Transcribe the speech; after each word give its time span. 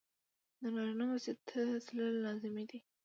د 0.61 0.63
نارينه 0.75 1.05
مسجد 1.11 1.37
ته 1.49 1.59
تلل 1.87 2.13
لازمي 2.25 2.63
دي. 2.69 2.79